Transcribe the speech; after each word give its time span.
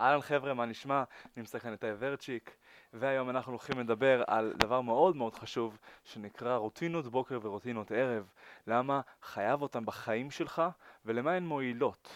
אהלן 0.00 0.20
חבר'ה, 0.20 0.54
מה 0.54 0.66
נשמע? 0.66 1.04
נמצא 1.36 1.58
כאן 1.58 1.72
איתי 1.72 1.86
ורצ'יק, 1.98 2.56
והיום 2.92 3.30
אנחנו 3.30 3.52
הולכים 3.52 3.78
לדבר 3.78 4.22
על 4.26 4.52
דבר 4.56 4.80
מאוד 4.80 5.16
מאוד 5.16 5.34
חשוב 5.34 5.78
שנקרא 6.04 6.56
רוטינות 6.56 7.06
בוקר 7.06 7.38
ורוטינות 7.42 7.92
ערב. 7.92 8.32
למה 8.66 9.00
חייב 9.22 9.62
אותם 9.62 9.86
בחיים 9.86 10.30
שלך 10.30 10.62
ולמה 11.04 11.32
הן 11.32 11.46
מועילות, 11.46 12.08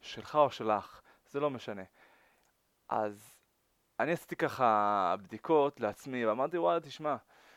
שלך 0.00 0.34
או 0.34 0.50
שלך, 0.50 1.00
זה 1.30 1.40
לא 1.40 1.50
משנה. 1.50 1.82
אז 2.88 3.34
אני 4.00 4.12
עשיתי 4.12 4.36
ככה 4.36 5.14
בדיקות 5.22 5.80
לעצמי 5.80 6.26
ואמרתי 6.26 6.58
וואלה 6.58 6.80
תשמע, 6.80 7.16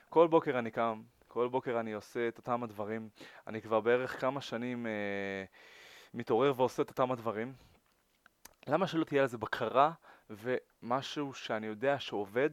כל 0.10 0.28
בוקר 0.28 0.60
אני 0.60 0.72
קם, 0.72 1.02
כל 1.28 1.48
בוקר 1.48 1.80
אני 1.80 1.94
עושה 1.94 2.28
את 2.28 2.38
אותם 2.38 2.64
הדברים, 2.64 3.10
אני 3.48 3.62
כבר 3.62 3.80
בערך 3.80 4.22
כמה 4.22 4.42
שנים 4.42 4.88
אה, 4.88 4.92
מתעורר 6.14 6.54
ועושה 6.58 6.84
את 6.84 6.90
אותם 6.90 7.12
הדברים. 7.12 7.54
למה 8.68 8.88
שלא 8.88 9.04
תהיה 9.04 9.24
לזה 9.24 9.38
בקרה 9.38 9.92
ומשהו 10.30 11.34
שאני 11.34 11.68
יודע 11.68 12.00
שעובד 12.00 12.50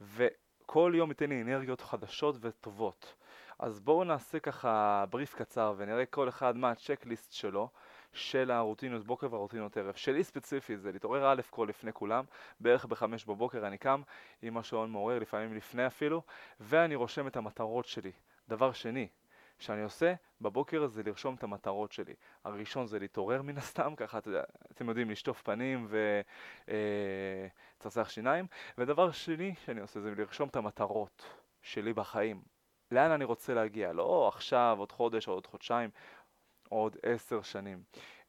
וכל 0.00 0.92
יום 0.94 1.10
ייתן 1.10 1.28
לי 1.28 1.42
אנרגיות 1.42 1.80
חדשות 1.80 2.36
וטובות. 2.40 3.14
אז 3.58 3.80
בואו 3.80 4.04
נעשה 4.04 4.38
ככה 4.38 5.04
בריף 5.10 5.34
קצר 5.34 5.74
ונראה 5.76 6.06
כל 6.06 6.28
אחד 6.28 6.56
מה 6.56 6.70
הצ'קליסט 6.70 7.32
שלו 7.32 7.68
של 8.12 8.50
הרוטינות 8.50 9.04
בוקר 9.04 9.26
והרוטינות 9.30 9.76
ערב. 9.76 9.94
שלי 9.94 10.24
ספציפי 10.24 10.76
זה 10.76 10.92
להתעורר 10.92 11.32
א' 11.32 11.40
כל 11.50 11.66
לפני 11.68 11.92
כולם, 11.92 12.24
בערך 12.60 12.84
בחמש 12.84 13.24
בבוקר 13.24 13.66
אני 13.66 13.78
קם 13.78 14.02
עם 14.42 14.56
השעון 14.56 14.90
מעורר, 14.90 15.18
לפעמים 15.18 15.54
לפני 15.54 15.86
אפילו, 15.86 16.22
ואני 16.60 16.94
רושם 16.94 17.26
את 17.26 17.36
המטרות 17.36 17.86
שלי. 17.86 18.12
דבר 18.48 18.72
שני, 18.72 19.08
שאני 19.58 19.82
עושה 19.82 20.14
בבוקר 20.40 20.86
זה 20.86 21.02
לרשום 21.02 21.34
את 21.34 21.42
המטרות 21.42 21.92
שלי. 21.92 22.14
הראשון 22.44 22.86
זה 22.86 22.98
להתעורר 22.98 23.42
מן 23.42 23.58
הסתם, 23.58 23.94
ככה 23.96 24.18
את, 24.18 24.28
אתם 24.72 24.88
יודעים, 24.88 25.10
לשטוף 25.10 25.42
פנים 25.42 25.88
וצרצח 27.78 28.06
אה, 28.06 28.12
שיניים, 28.12 28.46
ודבר 28.78 29.10
שני 29.10 29.54
שאני 29.64 29.80
עושה 29.80 30.00
זה 30.00 30.14
לרשום 30.16 30.48
את 30.48 30.56
המטרות 30.56 31.24
שלי 31.62 31.92
בחיים. 31.92 32.42
לאן 32.90 33.10
אני 33.10 33.24
רוצה 33.24 33.54
להגיע, 33.54 33.92
לא 33.92 34.28
עכשיו, 34.28 34.76
עוד 34.78 34.92
חודש 34.92 35.28
עוד 35.28 35.46
חודשיים, 35.46 35.90
עוד 36.68 36.96
עשר 37.02 37.42
שנים, 37.42 37.82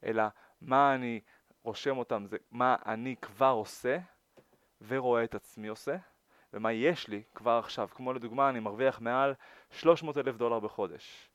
אלא 0.04 0.22
מה 0.60 0.94
אני 0.94 1.20
רושם 1.62 1.98
אותם, 1.98 2.26
זה 2.26 2.36
מה 2.50 2.76
אני 2.86 3.16
כבר 3.16 3.46
עושה 3.56 3.98
ורואה 4.88 5.24
את 5.24 5.34
עצמי 5.34 5.68
עושה, 5.68 5.96
ומה 6.52 6.72
יש 6.72 7.08
לי 7.08 7.22
כבר 7.34 7.58
עכשיו. 7.64 7.88
כמו 7.94 8.12
לדוגמה, 8.12 8.48
אני 8.48 8.60
מרוויח 8.60 9.00
מעל 9.00 9.34
300 9.70 10.18
אלף 10.18 10.36
דולר 10.36 10.60
בחודש. 10.60 11.29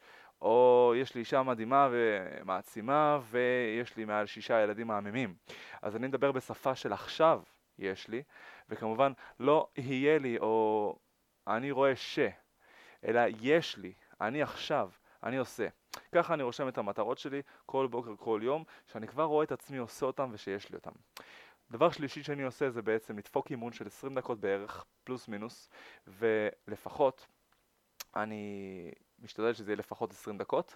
או 0.45 0.93
יש 0.95 1.15
לי 1.15 1.19
אישה 1.19 1.43
מדהימה 1.43 1.89
ומעצימה 1.91 3.19
ויש 3.29 3.97
לי 3.97 4.05
מעל 4.05 4.25
שישה 4.25 4.61
ילדים 4.61 4.87
מהממים. 4.87 5.35
אז 5.81 5.95
אני 5.95 6.07
מדבר 6.07 6.31
בשפה 6.31 6.75
של 6.75 6.93
עכשיו 6.93 7.41
יש 7.79 8.07
לי, 8.07 8.23
וכמובן 8.69 9.11
לא 9.39 9.67
יהיה 9.77 10.19
לי 10.19 10.37
או 10.37 10.95
אני 11.47 11.71
רואה 11.71 11.95
ש, 11.95 12.19
אלא 13.05 13.21
יש 13.41 13.77
לי, 13.77 13.93
אני 14.21 14.41
עכשיו, 14.41 14.89
אני 15.23 15.37
עושה. 15.37 15.67
ככה 16.11 16.33
אני 16.33 16.43
רושם 16.43 16.67
את 16.67 16.77
המטרות 16.77 17.17
שלי 17.17 17.41
כל 17.65 17.87
בוקר, 17.87 18.15
כל 18.15 18.39
יום, 18.43 18.63
שאני 18.91 19.07
כבר 19.07 19.23
רואה 19.23 19.43
את 19.43 19.51
עצמי 19.51 19.77
עושה 19.77 20.05
אותם 20.05 20.29
ושיש 20.33 20.69
לי 20.69 20.75
אותם. 20.75 20.91
דבר 21.71 21.91
שלישי 21.91 22.23
שאני 22.23 22.43
עושה 22.43 22.69
זה 22.69 22.81
בעצם 22.81 23.17
לדפוק 23.17 23.51
אימון 23.51 23.73
של 23.73 23.87
20 23.87 24.13
דקות 24.13 24.39
בערך, 24.39 24.85
פלוס 25.03 25.27
מינוס, 25.27 25.69
ולפחות 26.07 27.27
אני 28.15 28.91
משתדל 29.25 29.53
שזה 29.53 29.71
יהיה 29.71 29.77
לפחות 29.77 30.11
20 30.11 30.37
דקות, 30.37 30.75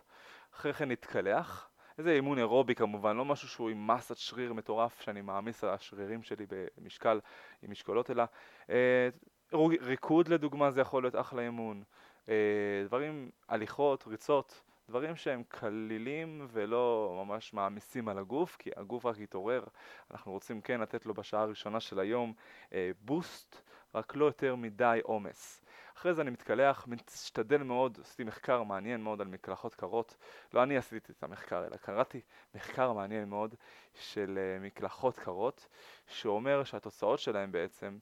אחרי 0.55 0.73
כן 0.73 0.91
נתקלח, 0.91 1.69
איזה 1.97 2.11
אימון 2.11 2.37
אירובי 2.37 2.75
כמובן, 2.75 3.17
לא 3.17 3.25
משהו 3.25 3.47
שהוא 3.47 3.69
עם 3.69 3.87
מסת 3.87 4.17
שריר 4.17 4.53
מטורף 4.53 5.01
שאני 5.01 5.21
מעמיס 5.21 5.63
על 5.63 5.69
השרירים 5.69 6.23
שלי 6.23 6.45
במשקל 6.77 7.19
עם 7.61 7.71
משקולות, 7.71 8.11
אלא 8.11 8.23
אה, 8.69 9.09
ריקוד 9.81 10.27
לדוגמה 10.27 10.71
זה 10.71 10.81
יכול 10.81 11.03
להיות 11.03 11.15
אחלה 11.15 11.41
אימון, 11.41 11.83
אה, 12.29 12.33
דברים, 12.85 13.29
הליכות, 13.49 14.03
ריצות, 14.07 14.61
דברים 14.89 15.15
שהם 15.15 15.43
קלילים 15.47 16.47
ולא 16.51 17.13
ממש 17.25 17.53
מעמיסים 17.53 18.09
על 18.09 18.17
הגוף, 18.17 18.55
כי 18.59 18.69
הגוף 18.75 19.05
רק 19.05 19.19
יתעורר, 19.19 19.63
אנחנו 20.11 20.31
רוצים 20.31 20.61
כן 20.61 20.81
לתת 20.81 21.05
לו 21.05 21.13
בשעה 21.13 21.41
הראשונה 21.41 21.79
של 21.79 21.99
היום 21.99 22.33
אה, 22.73 22.91
בוסט, 23.01 23.61
רק 23.95 24.15
לא 24.15 24.25
יותר 24.25 24.55
מדי 24.55 24.99
עומס. 25.03 25.61
אחרי 25.99 26.13
זה 26.13 26.21
אני 26.21 26.29
מתקלח, 26.29 26.87
משתדל 26.87 27.63
מאוד, 27.63 27.97
עשיתי 28.01 28.23
מחקר 28.23 28.63
מעניין 28.63 29.01
מאוד 29.01 29.21
על 29.21 29.27
מקלחות 29.27 29.75
קרות, 29.75 30.15
לא 30.53 30.63
אני 30.63 30.77
עשיתי 30.77 31.11
את 31.11 31.23
המחקר, 31.23 31.65
אלא 31.65 31.77
קראתי 31.77 32.21
מחקר 32.55 32.93
מעניין 32.93 33.29
מאוד 33.29 33.55
של 33.93 34.39
uh, 34.39 34.63
מקלחות 34.63 35.19
קרות, 35.19 35.67
שאומר 36.07 36.63
שהתוצאות 36.63 37.19
שלהם 37.19 37.51
בעצם 37.51 37.97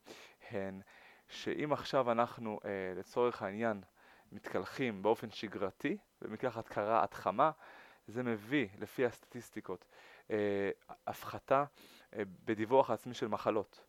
הן 0.50 0.82
שאם 1.30 1.74
עכשיו 1.74 2.12
אנחנו 2.12 2.60
uh, 2.62 2.66
לצורך 3.00 3.42
העניין 3.42 3.82
מתקלחים 4.32 5.02
באופן 5.02 5.32
שגרתי 5.32 5.98
במקלחת 6.22 6.68
קרה 6.68 7.04
עד 7.04 7.14
חמה, 7.14 7.52
זה 8.08 8.24
מביא, 8.24 8.68
לפי 8.80 9.06
הסטטיסטיקות, 9.06 9.86
uh, 10.28 10.32
הפחתה 11.08 11.66
uh, 12.12 12.16
בדיווח 12.46 12.90
העצמי 12.90 13.14
של 13.14 13.28
מחלות. 13.28 13.84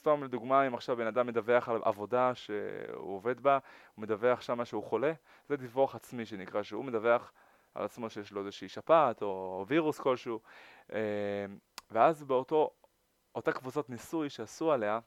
סתם 0.00 0.24
לדוגמה, 0.24 0.66
אם 0.66 0.74
עכשיו 0.74 0.96
בן 0.96 1.06
אדם 1.06 1.26
מדווח 1.26 1.68
על 1.68 1.80
עבודה 1.84 2.34
שהוא 2.34 3.16
עובד 3.16 3.40
בה, 3.40 3.58
הוא 3.94 4.02
מדווח 4.02 4.40
שמה 4.40 4.64
שהוא 4.64 4.82
חולה, 4.82 5.12
זה 5.48 5.56
דיווח 5.56 5.94
עצמי 5.94 6.26
שנקרא, 6.26 6.62
שהוא 6.62 6.84
מדווח 6.84 7.32
על 7.74 7.84
עצמו 7.84 8.10
שיש 8.10 8.32
לו 8.32 8.40
איזושהי 8.40 8.68
שפעת 8.68 9.22
או 9.22 9.64
וירוס 9.68 9.98
כלשהו, 9.98 10.40
אה, 10.92 10.98
ואז 11.90 12.24
באותו, 12.24 12.70
אותה 13.34 13.52
קבוצת 13.52 13.90
ניסוי 13.90 14.30
שעשו 14.30 14.72
עליה, 14.72 14.98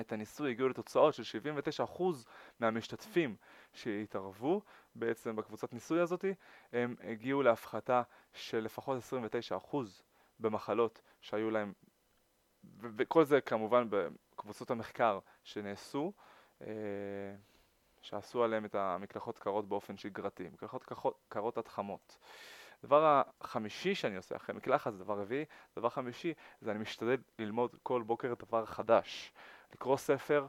את 0.00 0.12
הניסוי 0.12 0.50
הגיעו 0.50 0.68
לתוצאות 0.68 1.14
של 1.14 1.22
79% 1.22 2.02
מהמשתתפים 2.60 3.36
שהתערבו 3.72 4.62
בעצם 4.94 5.36
בקבוצת 5.36 5.72
ניסוי 5.72 6.00
הזאת, 6.00 6.24
הם 6.72 6.96
הגיעו 7.02 7.42
להפחתה 7.42 8.02
של 8.32 8.60
לפחות 8.60 8.98
29% 9.72 9.76
במחלות 10.40 11.02
שהיו 11.20 11.50
להם 11.50 11.72
וכל 12.80 13.24
זה 13.24 13.40
כמובן 13.40 13.86
בקבוצות 13.90 14.70
המחקר 14.70 15.18
שנעשו, 15.44 16.12
אה, 16.60 16.66
שעשו 18.00 18.44
עליהם 18.44 18.64
את 18.64 18.74
המקלחות 18.74 19.38
קרות 19.38 19.68
באופן 19.68 19.96
שגרתי, 19.96 20.48
מקלחות 20.48 20.84
קרות 21.28 21.58
עד 21.58 21.68
חמות. 21.68 22.18
הדבר 22.82 23.22
החמישי 23.40 23.94
שאני 23.94 24.16
עושה 24.16 24.36
אחרי 24.36 24.54
מקלחת, 24.54 24.92
זה 24.92 24.98
דבר 24.98 25.20
רביעי, 25.20 25.44
דבר 25.76 25.88
חמישי 25.88 26.34
זה 26.60 26.70
אני 26.70 26.78
משתדל 26.78 27.16
ללמוד 27.38 27.76
כל 27.82 28.02
בוקר 28.02 28.34
דבר 28.38 28.66
חדש, 28.66 29.32
לקרוא 29.72 29.96
ספר, 29.96 30.46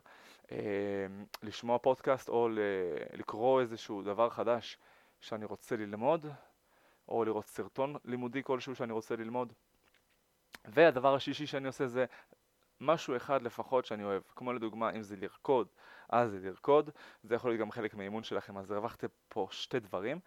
אה, 0.52 0.58
לשמוע 1.44 1.78
פודקאסט 1.78 2.30
או 2.30 2.50
לקרוא 3.14 3.62
איזשהו 3.62 4.02
דבר 4.02 4.30
חדש 4.30 4.78
שאני 5.20 5.46
רוצה 5.46 5.76
ללמוד, 5.76 6.26
או 7.08 7.26
לראות 7.26 7.46
סרטון 7.46 7.96
לימודי 8.06 8.44
כלשהו 8.44 8.76
שאני 8.76 8.94
רוצה 8.94 9.16
ללמוד. 9.16 9.53
והדבר 10.68 11.16
השישי 11.16 11.48
שאני 11.48 11.68
עושה 11.68 11.88
זה 11.88 12.06
משהו 12.81 13.16
אחד 13.16 13.42
לפחות 13.42 13.86
שאני 13.86 14.03
אוהב, 14.03 14.22
כמו 14.36 14.53
לדוגמה 14.53 14.90
אם 14.92 15.02
זה 15.02 15.16
לרקוד, 15.16 15.68
אז 16.09 16.31
זה 16.31 16.40
לרקוד, 16.40 16.90
זה 17.24 17.36
יכול 17.36 17.52
להיות 17.52 17.62
גם 17.62 17.72
חלק 17.72 17.94
מהאימון 17.94 18.24
שלכם, 18.24 18.58
אז 18.58 18.72
הרווחתם 18.72 19.08
פה 19.28 19.48
שתי 19.52 19.80
דברים. 19.80 20.20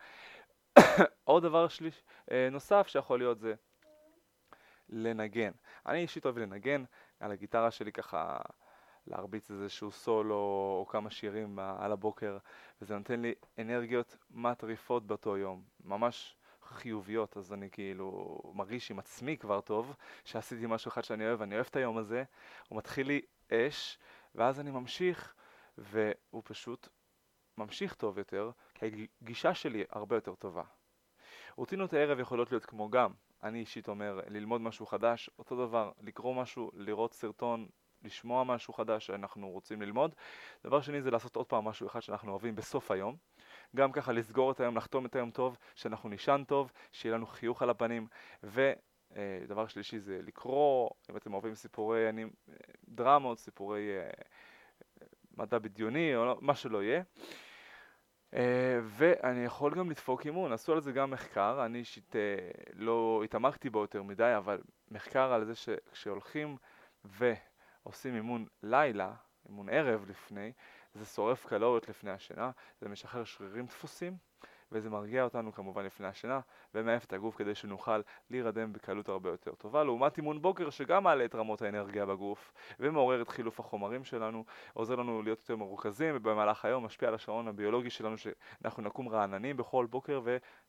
עוד 1.25 1.43
דבר 1.43 1.69
שליש, 1.69 2.03
אה, 2.31 2.49
נוסף 2.51 2.87
שיכול 2.87 3.19
להיות 3.19 3.39
זה 3.39 3.55
לנגן. 4.89 5.53
אני 5.87 5.99
אישית 5.99 6.25
אוהב 6.25 6.39
לנגן, 6.39 6.85
על 7.21 7.33
הגיטרה 7.33 7.71
שלי 7.71 7.93
ככה 7.93 8.39
להרביץ 9.07 9.51
איזשהו 9.51 9.93
סולו 9.93 10.35
או 10.81 10.87
כמה 10.89 11.11
שירים 11.11 11.59
על 11.59 11.93
הבוקר, 11.93 12.39
וזה 12.83 12.97
נותן 12.97 13.21
לי 13.23 13.35
אנרגיות 13.59 14.17
מטריפות 14.31 15.07
באותו 15.07 15.37
יום, 15.37 15.63
ממש 15.85 16.37
חיוביות, 16.73 17.37
אז 17.37 17.53
אני 17.53 17.71
כאילו 17.71 18.39
מרגיש 18.55 18.91
עם 18.91 18.99
עצמי 18.99 19.37
כבר 19.37 19.61
טוב, 19.61 19.95
שעשיתי 20.25 20.67
משהו 20.67 20.89
אחד 20.89 21.05
שאני 21.05 21.27
אוהב, 21.27 21.43
אני 21.43 21.55
אוהב 21.55 21.67
את 21.71 21.77
היום 21.77 21.99
הזה, 21.99 22.25
הוא 22.69 22.79
מתחיל 22.79 23.07
לי 23.07 23.21
אש, 23.53 23.99
ואז 24.35 24.61
אני 24.61 24.71
ממשיך, 24.71 25.35
והוא 25.79 26.43
פשוט 26.45 26.89
ממשיך 27.59 27.95
טוב 27.95 28.19
יותר, 28.19 28.51
כי 28.75 29.07
הגישה 29.23 29.55
שלי 29.55 29.85
הרבה 29.91 30.17
יותר 30.17 30.35
טובה. 30.35 30.63
רוטינות 31.57 31.93
הערב 31.93 32.21
יכולות 32.21 32.51
להיות 32.51 32.67
כמו 32.67 32.91
גם, 32.91 33.13
אני 33.43 33.61
אישית 33.61 33.89
אומר, 33.89 34.21
ללמוד 34.27 34.61
משהו 34.61 34.87
חדש, 34.87 35.31
אותו 35.39 35.67
דבר, 35.67 35.93
לקרוא 36.01 36.35
משהו, 36.35 36.71
לראות 36.75 37.13
סרטון, 37.13 37.69
לשמוע 38.03 38.45
משהו 38.45 38.75
חדש 38.75 39.07
שאנחנו 39.07 39.51
רוצים 39.51 39.83
ללמוד. 39.83 40.15
דבר 40.65 40.81
שני 40.81 41.03
זה 41.03 41.11
לעשות 41.11 41.37
עוד 41.37 41.47
פעם 41.47 41.65
משהו 41.65 41.87
אחד 41.87 42.01
שאנחנו 42.01 42.31
אוהבים 42.31 42.55
בסוף 42.55 42.91
היום. 42.91 43.17
גם 43.77 43.93
ככה 43.93 44.13
לסגור 44.13 44.53
את 44.53 44.61
היום, 44.61 44.77
לחתום 44.77 45.07
את 45.07 45.17
היום 45.17 45.31
טוב, 45.31 45.57
שאנחנו 45.75 46.09
נישן 46.09 46.43
טוב, 46.47 46.73
שיהיה 46.93 47.15
לנו 47.15 47.27
חיוך 47.27 47.63
על 47.63 47.71
הפנים, 47.71 48.07
ודבר 48.43 49.63
אה, 49.63 49.69
שלישי 49.69 49.99
זה 49.99 50.21
לקרוא, 50.23 50.91
אם 51.11 51.17
אתם 51.17 51.33
אוהבים 51.35 51.55
סיפורי 51.55 52.09
אני, 52.09 52.25
דרמות, 52.89 53.39
סיפורי 53.39 53.99
אה, 53.99 54.11
מדע 55.37 55.59
בדיוני, 55.59 56.17
או 56.17 56.25
לא, 56.25 56.39
מה 56.41 56.55
שלא 56.55 56.83
יהיה. 56.83 57.03
Uh, 58.35 58.39
ואני 58.83 59.45
יכול 59.45 59.75
גם 59.75 59.91
לדפוק 59.91 60.27
אימון, 60.27 60.53
עשו 60.53 60.73
על 60.73 60.81
זה 60.81 60.93
גם 60.93 61.11
מחקר, 61.11 61.65
אני 61.65 61.79
אישית 61.79 62.13
uh, 62.13 62.19
לא 62.75 63.21
התעמקתי 63.25 63.71
בו 63.71 63.81
יותר 63.81 64.03
מדי, 64.03 64.35
אבל 64.37 64.61
מחקר 64.91 65.33
על 65.33 65.45
זה 65.45 65.55
שכשהולכים 65.55 66.57
ועושים 67.05 68.15
אימון 68.15 68.47
לילה, 68.63 69.13
אימון 69.49 69.69
ערב 69.69 70.05
לפני, 70.09 70.53
זה 70.99 71.05
שורף 71.05 71.47
קלוריות 71.47 71.89
לפני 71.89 72.11
השינה, 72.11 72.51
זה 72.81 72.89
משחרר 72.89 73.25
שרירים 73.25 73.67
דפוסים, 73.67 74.17
וזה 74.73 74.91
מרגיע 74.91 75.25
אותנו 75.25 75.53
כמובן 75.53 75.85
לפני 75.85 76.07
השינה, 76.07 76.41
ומעף 76.75 77.05
את 77.05 77.13
הגוף 77.13 77.37
כדי 77.37 77.55
שנוכל 77.55 78.01
להירדם 78.31 78.73
בקלות 78.73 79.09
הרבה 79.09 79.31
יותר 79.31 79.55
טובה, 79.55 79.85
לעומת 79.85 80.17
אימון 80.17 80.43
בוקר 80.43 80.71
שגם 80.71 81.05
מעלה 81.05 81.25
את 81.25 81.35
רמות 81.35 81.63
האנרגיה 81.63 82.07
בגוף, 82.07 82.53
ומעורר 82.81 83.23
את 83.23 83.29
חילוף 83.29 83.61
החומרים 83.61 84.05
שלנו, 84.05 84.45
עוזר 84.73 84.95
לנו 84.97 85.23
להיות 85.23 85.39
יותר 85.39 85.57
מרוכזים, 85.57 86.17
ובמהלך 86.17 86.65
היום 86.65 86.85
משפיע 86.85 87.09
על 87.09 87.15
השעון 87.15 87.49
הביולוגי 87.49 87.91
שלנו, 87.91 88.17
שאנחנו 88.19 88.83
נקום 88.83 89.09
רעננים 89.09 89.57
בכל 89.57 89.87
בוקר, 89.91 90.21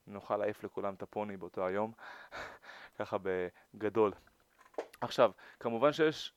ונוכל 0.08 0.38
להעיף 0.38 0.64
לכולם 0.64 0.94
את 0.94 1.02
הפוני 1.02 1.38
באותו 1.38 1.66
היום, 1.66 1.92
ככה 3.00 3.18
בגדול. 3.74 4.12
עכשיו, 5.02 5.32
כמובן 5.60 5.94
שיש 5.94 6.34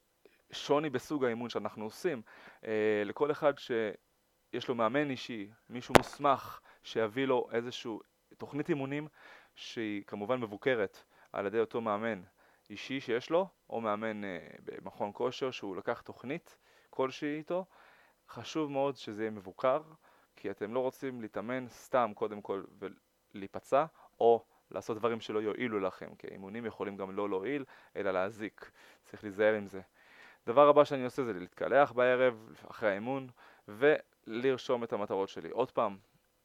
שוני 0.52 0.90
בסוג 0.90 1.24
האימון 1.24 1.50
שאנחנו 1.50 1.84
עושים. 1.84 2.22
אה, 2.64 3.02
לכל 3.04 3.30
אחד 3.30 3.52
שיש 3.58 4.68
לו 4.68 4.74
מאמן 4.74 5.10
אישי, 5.10 5.50
מישהו 5.70 5.94
מוסמך, 5.98 6.60
שיביא 6.82 7.26
לו 7.26 7.48
איזושהי 7.52 7.92
תוכנית 8.38 8.68
אימונים 8.68 9.08
שהיא 9.54 10.04
כמובן 10.06 10.40
מבוקרת 10.40 11.04
על 11.32 11.46
ידי 11.46 11.60
אותו 11.60 11.80
מאמן 11.80 12.22
אישי 12.70 13.00
שיש 13.00 13.30
לו, 13.30 13.48
או 13.70 13.80
מאמן 13.80 14.24
אה, 14.24 14.38
במכון 14.64 15.10
כושר 15.14 15.50
שהוא 15.50 15.76
לקח 15.76 16.00
תוכנית 16.00 16.56
כלשהי 16.90 17.36
איתו. 17.38 17.64
חשוב 18.28 18.70
מאוד 18.70 18.96
שזה 18.96 19.22
יהיה 19.22 19.30
מבוקר, 19.30 19.82
כי 20.36 20.50
אתם 20.50 20.74
לא 20.74 20.80
רוצים 20.80 21.20
להתאמן 21.20 21.68
סתם 21.68 22.12
קודם 22.14 22.42
כל 22.42 22.64
ולהיפצע, 23.34 23.84
או 24.20 24.44
לעשות 24.70 24.96
דברים 24.98 25.20
שלא 25.20 25.42
יועילו 25.42 25.80
לכם, 25.80 26.14
כי 26.14 26.26
אימונים 26.26 26.66
יכולים 26.66 26.96
גם 26.96 27.16
לא 27.16 27.28
להועיל, 27.28 27.64
אלא 27.96 28.10
להזיק. 28.10 28.70
צריך 29.04 29.24
להיזהר 29.24 29.54
עם 29.54 29.66
זה. 29.66 29.80
דבר 30.46 30.68
הבא 30.68 30.84
שאני 30.84 31.04
עושה 31.04 31.24
זה 31.24 31.32
להתקלח 31.32 31.92
בערב, 31.92 32.52
אחרי 32.70 32.90
האימון, 32.90 33.28
ולרשום 33.68 34.84
את 34.84 34.92
המטרות 34.92 35.28
שלי. 35.28 35.50
עוד 35.50 35.70
פעם, 35.70 35.98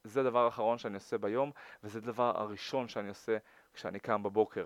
זה 0.04 0.20
הדבר 0.20 0.46
האחרון 0.46 0.78
שאני 0.78 0.96
עושה 0.96 1.18
ביום, 1.18 1.52
וזה 1.84 2.00
הדבר 2.00 2.42
הראשון 2.42 2.88
שאני 2.88 3.10
עושה 3.10 3.38
כשאני 3.74 4.00
קם 4.00 4.24
בבוקר. 4.24 4.66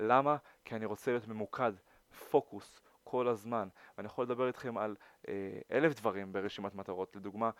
למה? 0.00 0.36
כי 0.64 0.74
אני 0.74 0.84
רוצה 0.84 1.10
להיות 1.10 1.28
ממוקד, 1.28 1.72
פוקוס, 2.30 2.80
כל 3.04 3.28
הזמן. 3.28 3.68
ואני 3.96 4.06
יכול 4.06 4.24
לדבר 4.24 4.46
איתכם 4.46 4.78
על 4.78 4.96
אה, 5.28 5.58
אלף 5.72 5.94
דברים 5.94 6.32
ברשימת 6.32 6.74
מטרות. 6.74 7.16
לדוגמה, 7.16 7.50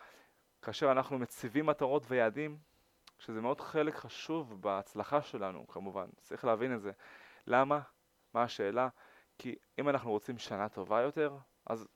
כאשר 0.61 0.91
אנחנו 0.91 1.19
מציבים 1.19 1.65
מטרות 1.65 2.05
ויעדים, 2.07 2.57
שזה 3.19 3.41
מאוד 3.41 3.61
חלק 3.61 3.95
חשוב 3.95 4.61
בהצלחה 4.61 5.21
שלנו, 5.21 5.67
כמובן, 5.67 6.05
צריך 6.21 6.45
להבין 6.45 6.75
את 6.75 6.81
זה. 6.81 6.91
למה? 7.47 7.79
מה 8.33 8.43
השאלה? 8.43 8.87
כי 9.37 9.55
אם 9.79 9.89
אנחנו 9.89 10.11
רוצים 10.11 10.37
שנה 10.37 10.69
טובה 10.69 11.01
יותר, 11.01 11.37
אז 11.65 11.87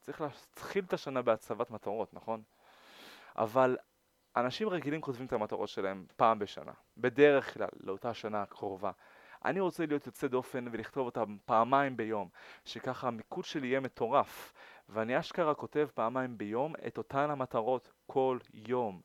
צריך 0.00 0.20
להתחיל 0.20 0.84
את 0.84 0.92
השנה 0.92 1.22
בהצבת 1.22 1.70
מטרות, 1.70 2.14
נכון? 2.14 2.42
אבל 3.36 3.76
אנשים 4.36 4.68
רגילים 4.68 5.00
כותבים 5.00 5.26
את 5.26 5.32
המטרות 5.32 5.68
שלהם 5.68 6.06
פעם 6.16 6.38
בשנה, 6.38 6.72
בדרך 6.96 7.54
כלל 7.54 7.68
לאותה 7.80 8.14
שנה 8.14 8.42
הקרובה. 8.42 8.90
אני 9.44 9.60
רוצה 9.60 9.86
להיות 9.86 10.06
יוצא 10.06 10.26
דופן 10.26 10.64
ולכתוב 10.72 11.06
אותם 11.06 11.36
פעמיים 11.44 11.96
ביום, 11.96 12.28
שככה 12.64 13.08
המיקוד 13.08 13.44
שלי 13.44 13.66
יהיה 13.66 13.80
מטורף, 13.80 14.52
ואני 14.88 15.18
אשכרה 15.18 15.54
כותב 15.54 15.88
פעמיים 15.94 16.38
ביום 16.38 16.74
את 16.86 16.98
אותן 16.98 17.30
המטרות 17.30 17.92
כל 18.06 18.38
יום. 18.54 19.00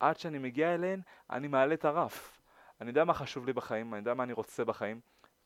עד 0.00 0.18
שאני 0.18 0.38
מגיע 0.38 0.74
אליהן, 0.74 1.00
אני 1.30 1.48
מעלה 1.48 1.74
את 1.74 1.84
הרף. 1.84 2.40
אני 2.80 2.90
יודע 2.90 3.04
מה 3.04 3.14
חשוב 3.14 3.46
לי 3.46 3.52
בחיים, 3.52 3.94
אני 3.94 4.00
יודע 4.00 4.14
מה 4.14 4.22
אני 4.22 4.32
רוצה 4.32 4.64
בחיים, 4.64 5.00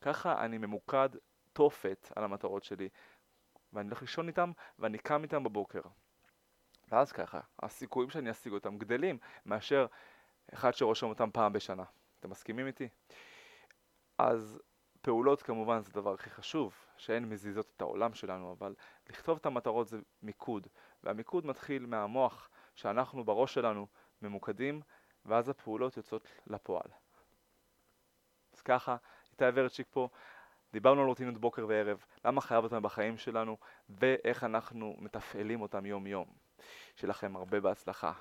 ככה 0.05 0.45
אני 0.45 0.59
ממוקד 0.59 1.09
תופת 1.53 2.13
על 2.17 2.25
המטרות 2.25 2.65
שלי, 2.65 2.89
ואני 3.73 3.89
הולך 3.89 4.01
לישון 4.01 4.29
איתם, 4.29 4.53
ואני 4.79 4.99
קם 4.99 5.23
איתם 5.23 5.45
בבוקר. 5.45 5.81
ואז 6.89 7.13
ככה, 7.13 7.41
הסיכויים 7.63 8.11
שאני 8.11 8.31
אשיג 8.31 8.53
אותם 8.53 8.79
גדלים 8.79 9.19
מאשר 9.47 9.87
אחד 10.55 10.75
שרושם 10.75 11.07
אותם 11.07 11.31
פעם 11.33 11.53
בשנה. 11.53 11.85
אתם 12.21 12.31
מסכימים 12.31 12.67
איתי? 12.67 12.89
אז 14.19 14.61
פעולות 15.01 15.43
כמובן 15.43 15.81
זה 15.81 15.91
הדבר 15.91 16.15
הכי 16.15 16.31
חשוב, 16.31 16.75
שהן 16.97 17.25
מזיזות 17.25 17.73
את 17.77 17.81
העולם 17.83 18.15
שלנו, 18.15 18.53
אבל 18.53 18.75
לכתוב 19.11 19.39
את 19.39 19.47
המטרות 19.47 19.89
זה 19.89 19.99
מיקוד, 20.23 20.67
והמיקוד 21.03 21.47
מתחיל 21.47 21.87
מהמוח 21.87 22.49
שאנחנו 22.75 23.25
בראש 23.25 23.55
שלנו 23.55 23.87
ממוקדים, 24.23 24.81
ואז 25.25 25.49
הפעולות 25.49 25.97
יוצאות 25.97 26.29
לפועל. 26.47 26.91
אז 28.55 28.61
ככה, 28.61 28.97
איתי 29.35 29.61
ורצ'יק 29.61 29.87
פה, 29.91 30.09
דיברנו 30.73 31.01
על 31.01 31.07
רוטינות 31.07 31.39
בוקר 31.39 31.67
וערב, 31.69 32.05
למה 32.25 32.41
חייב 32.41 32.65
אותם 32.65 32.83
בחיים 32.83 33.19
שלנו, 33.19 33.57
ואיך 33.89 34.45
אנחנו 34.45 34.97
מתפעלים 34.99 35.61
אותם 35.61 35.87
יום 35.87 36.07
יום. 36.07 36.27
שיהיה 36.97 37.11
לכם 37.11 37.37
הרבה 37.37 37.61
בהצלחה. 37.61 38.13